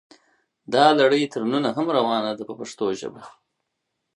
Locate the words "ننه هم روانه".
1.51-2.31